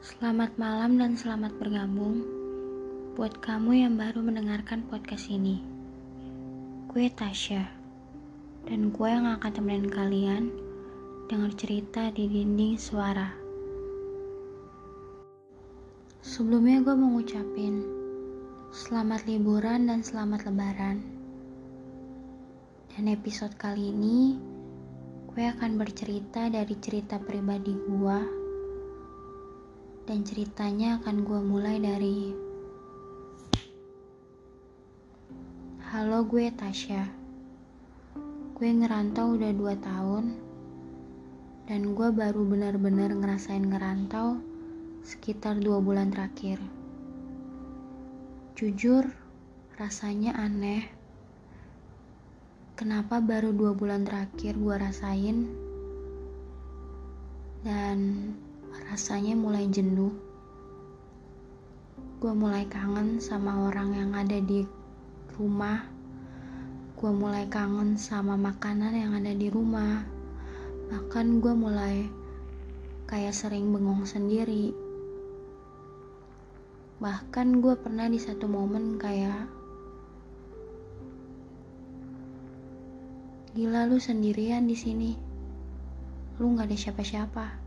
[0.00, 2.24] Selamat malam dan selamat bergabung
[3.20, 5.60] buat kamu yang baru mendengarkan podcast ini.
[6.88, 7.68] Gue Tasya,
[8.64, 10.48] dan gue yang akan temenin kalian
[11.28, 13.28] dengar cerita di dinding suara.
[16.24, 17.84] Sebelumnya gue mau ngucapin
[18.72, 21.04] selamat liburan dan selamat lebaran.
[22.96, 24.40] Dan episode kali ini
[25.28, 28.39] gue akan bercerita dari cerita pribadi gue
[30.10, 32.34] dan ceritanya akan gue mulai dari
[35.86, 37.06] Halo gue Tasya.
[38.58, 40.34] Gue ngerantau udah 2 tahun
[41.70, 44.42] Dan gue baru benar-benar ngerasain ngerantau
[45.06, 46.58] sekitar 2 bulan terakhir.
[48.58, 49.06] Jujur,
[49.78, 50.90] rasanya aneh.
[52.74, 55.46] Kenapa baru 2 bulan terakhir gue rasain?
[57.62, 58.34] Dan
[58.90, 60.10] rasanya mulai jenuh.
[62.18, 64.66] Gue mulai kangen sama orang yang ada di
[65.38, 65.86] rumah.
[66.98, 70.02] Gue mulai kangen sama makanan yang ada di rumah.
[70.90, 72.10] Bahkan gue mulai
[73.06, 74.74] kayak sering bengong sendiri.
[76.98, 79.46] Bahkan gue pernah di satu momen kayak
[83.54, 85.14] Gila lu sendirian di sini.
[86.42, 87.59] Lu nggak ada siapa-siapa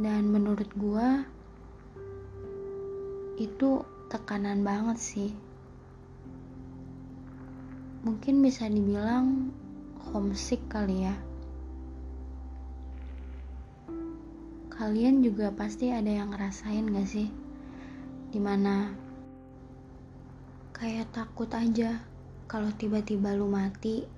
[0.00, 1.08] dan menurut gue
[3.36, 5.30] itu tekanan banget sih.
[8.00, 9.52] Mungkin bisa dibilang
[10.08, 11.16] homesick kali ya.
[14.72, 17.28] Kalian juga pasti ada yang ngerasain gak sih?
[18.32, 18.96] Di mana
[20.72, 22.00] kayak takut aja
[22.48, 24.08] kalau tiba-tiba lu mati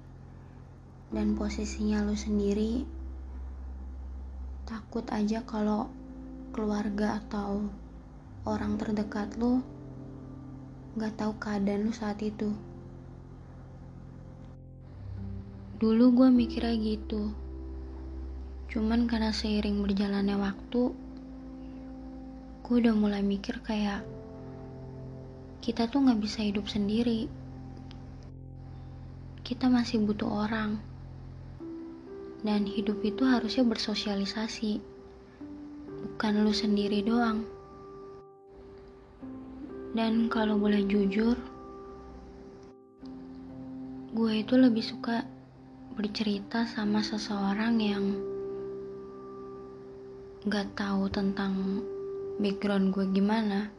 [1.11, 3.02] dan posisinya lu sendiri
[4.73, 5.93] takut aja kalau
[6.57, 7.69] keluarga atau
[8.49, 9.61] orang terdekat lo
[10.97, 12.57] nggak tahu keadaan lo saat itu.
[15.77, 17.37] Dulu gue mikirnya gitu.
[18.73, 20.83] Cuman karena seiring berjalannya waktu,
[22.65, 24.01] gue udah mulai mikir kayak
[25.61, 27.29] kita tuh nggak bisa hidup sendiri.
[29.45, 30.92] Kita masih butuh orang
[32.43, 34.83] dan hidup itu harusnya bersosialisasi,
[36.03, 37.47] bukan lu sendiri doang.
[39.95, 41.39] Dan kalau boleh jujur,
[44.13, 45.23] gue itu lebih suka
[45.95, 48.05] bercerita sama seseorang yang
[50.51, 51.85] gak tahu tentang
[52.43, 53.71] background gue gimana.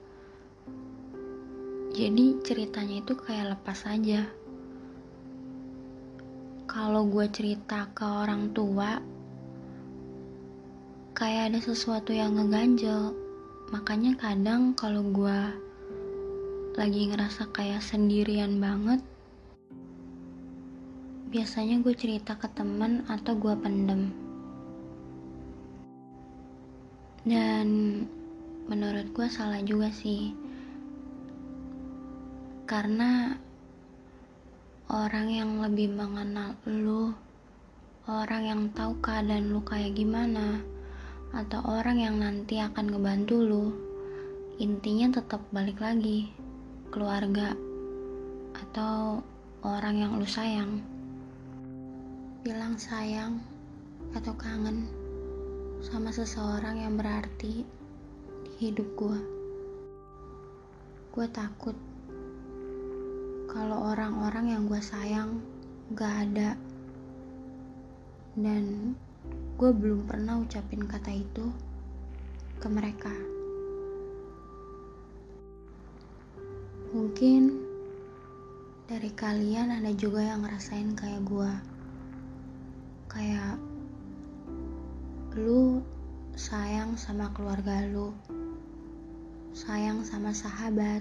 [1.93, 4.25] Jadi ceritanya itu kayak lepas aja
[6.73, 8.97] kalau gue cerita ke orang tua
[11.13, 13.13] kayak ada sesuatu yang ngeganjel.
[13.69, 15.39] Makanya kadang kalau gue
[16.73, 19.05] lagi ngerasa kayak sendirian banget
[21.29, 24.09] biasanya gue cerita ke temen atau gue pendem.
[27.21, 27.69] Dan
[28.65, 30.33] menurut gue salah juga sih.
[32.65, 33.37] Karena
[34.91, 37.15] orang yang lebih mengenal lu,
[38.03, 40.59] orang yang tahu keadaan lu kayak gimana,
[41.31, 43.65] atau orang yang nanti akan ngebantu lu,
[44.59, 46.27] intinya tetap balik lagi
[46.91, 47.55] keluarga
[48.53, 49.23] atau
[49.63, 50.83] orang yang lu sayang.
[52.43, 53.39] Bilang sayang
[54.11, 54.91] atau kangen
[55.79, 57.63] sama seseorang yang berarti
[58.43, 59.19] di hidup gue.
[61.15, 61.75] Gue takut
[63.53, 65.39] kalau orang-orang yang gue sayang
[65.95, 66.59] gak ada.
[68.35, 68.91] Dan
[69.55, 71.47] gue belum pernah ucapin kata itu
[72.59, 73.15] ke mereka.
[76.91, 77.63] Mungkin
[78.91, 81.51] dari kalian ada juga yang ngerasain kayak gue
[83.07, 83.55] kayak
[85.39, 85.79] lu
[86.35, 88.11] sayang sama keluarga lu
[89.55, 90.99] sayang sama sahabat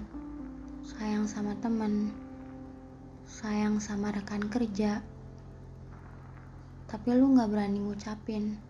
[0.87, 2.22] sayang sama temen
[3.33, 5.01] sayang sama rekan kerja,
[6.85, 8.61] tapi lu gak berani ngucapin.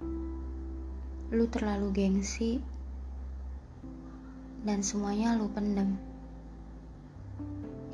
[1.36, 2.64] Lu terlalu gengsi,
[4.64, 6.00] dan semuanya lu pendem.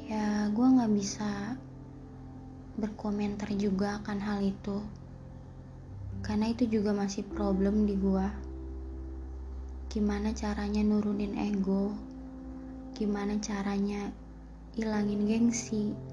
[0.06, 1.58] Ya, gue gak bisa
[2.78, 4.78] berkomentar juga akan hal itu,
[6.22, 8.28] karena itu juga masih problem di gue.
[9.90, 11.98] Gimana caranya nurunin ego?
[12.94, 14.14] Gimana caranya
[14.78, 16.09] ilangin gengsi?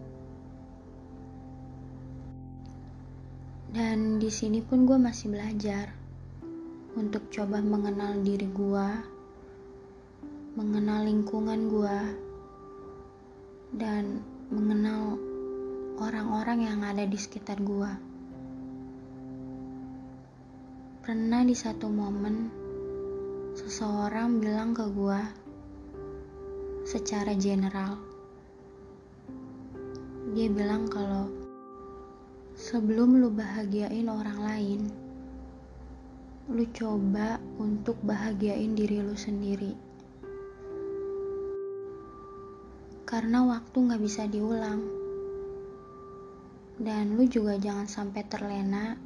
[3.77, 5.93] Dan di sini pun gue masih belajar.
[6.97, 8.89] untuk coba mengenal diri gue,
[10.57, 11.99] mengenal lingkungan gue,
[13.77, 15.21] dan mengenal
[16.01, 17.93] orang-orang yang ada di sekitar gue.
[21.05, 22.49] Pernah di satu momen,
[23.61, 25.21] seseorang bilang ke gue
[26.89, 28.01] secara general,
[30.33, 31.29] dia bilang kalau
[32.57, 34.81] sebelum lu bahagiain orang lain,
[36.49, 39.77] lu coba untuk bahagiain diri lu sendiri.
[43.05, 44.81] Karena waktu gak bisa diulang.
[46.81, 48.97] Dan lu juga jangan sampai terlena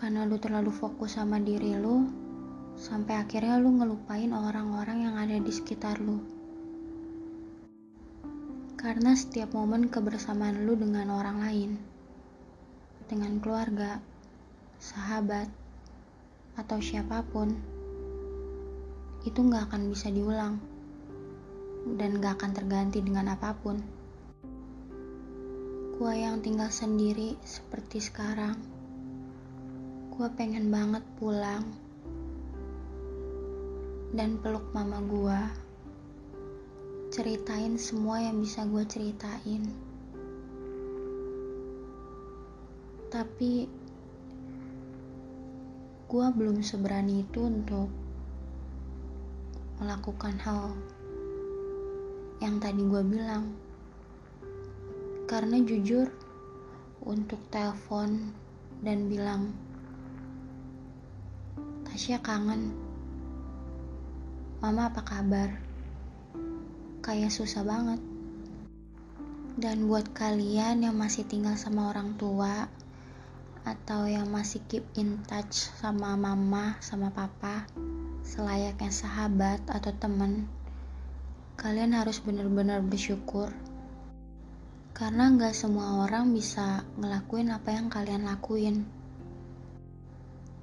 [0.00, 2.08] karena lu terlalu fokus sama diri lu
[2.80, 6.20] sampai akhirnya lu ngelupain orang-orang yang ada di sekitar lu.
[8.80, 11.89] Karena setiap momen kebersamaan lu dengan orang lain,
[13.10, 13.98] dengan keluarga,
[14.78, 15.50] sahabat,
[16.54, 17.50] atau siapa pun
[19.26, 20.62] itu nggak akan bisa diulang
[21.98, 23.82] dan nggak akan terganti dengan apa pun.
[25.98, 28.54] Gua yang tinggal sendiri seperti sekarang,
[30.14, 31.66] gua pengen banget pulang
[34.14, 35.50] dan peluk mama gua,
[37.10, 39.89] ceritain semua yang bisa gua ceritain.
[43.10, 43.66] Tapi
[46.06, 47.90] gue belum seberani itu untuk
[49.82, 50.78] melakukan hal
[52.38, 53.50] yang tadi gue bilang.
[55.26, 56.06] Karena jujur
[57.02, 58.30] untuk telepon
[58.78, 59.58] dan bilang
[61.90, 62.70] Tasya kangen.
[64.62, 65.58] Mama apa kabar?
[67.02, 67.98] Kayak susah banget.
[69.58, 72.70] Dan buat kalian yang masih tinggal sama orang tua
[73.64, 77.68] atau yang masih keep in touch sama mama sama papa
[78.24, 80.48] selayaknya sahabat atau temen
[81.60, 83.52] kalian harus benar-benar bersyukur.
[84.96, 88.88] Karena nggak semua orang bisa ngelakuin apa yang kalian lakuin.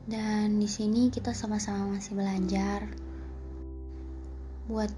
[0.09, 2.89] Dan di sini kita sama-sama masih belajar
[4.65, 4.89] buat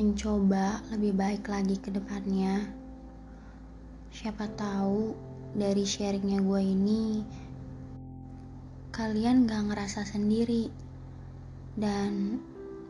[0.00, 2.64] mencoba lebih baik lagi ke depannya.
[4.16, 5.12] Siapa tahu
[5.54, 7.22] dari sharingnya gue ini
[8.90, 10.66] kalian gak ngerasa sendiri.
[11.74, 12.42] Dan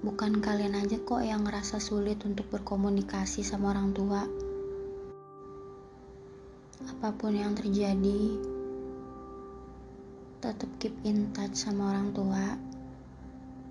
[0.04, 4.24] bukan kalian aja kok yang ngerasa sulit untuk berkomunikasi sama orang tua.
[6.84, 8.36] Apa pun yang terjadi
[10.40, 12.56] tetap keep in touch sama orang tua.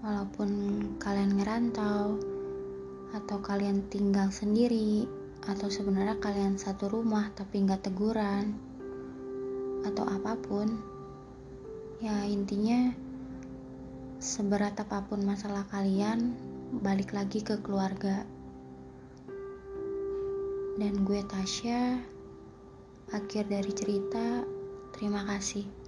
[0.05, 0.49] Walaupun
[0.97, 2.17] kalian ngerantau
[3.13, 5.05] atau kalian tinggal sendiri
[5.45, 8.72] atau sebenarnya kalian satu rumah tapi nggak teguran
[9.83, 10.79] atau apa pun
[12.03, 12.91] ya intinya
[14.23, 16.31] seberat apa pun masalah kalian
[16.79, 18.23] balik lagi ke keluarga.
[20.73, 22.01] Dan gue Tasya
[23.13, 24.41] akhir dari cerita
[24.95, 25.82] terima kasih